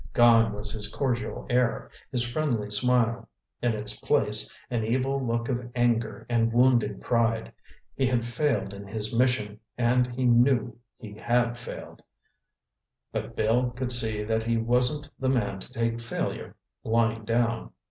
Gone 0.13 0.53
was 0.53 0.71
his 0.71 0.87
cordial 0.87 1.45
air, 1.47 1.91
his 2.11 2.23
friendly 2.23 2.71
smile. 2.71 3.29
In 3.61 3.73
its 3.73 3.99
place, 3.99 4.51
an 4.71 4.83
evil 4.83 5.23
look 5.23 5.47
of 5.47 5.69
anger 5.75 6.25
and 6.27 6.51
wounded 6.51 7.01
pride. 7.01 7.51
He 7.93 8.07
had 8.07 8.25
failed 8.25 8.73
in 8.73 8.87
his 8.87 9.13
mission 9.13 9.59
and 9.77 10.07
he 10.07 10.25
knew 10.25 10.75
he 10.97 11.13
had 11.13 11.55
failed; 11.55 12.01
but 13.11 13.35
Bill 13.35 13.69
could 13.69 13.91
see 13.91 14.23
that 14.23 14.41
he 14.41 14.57
wasn't 14.57 15.07
the 15.19 15.29
man 15.29 15.59
to 15.59 15.71
take 15.71 15.99
failure 15.99 16.55
lying 16.83 17.23
down. 17.23 17.71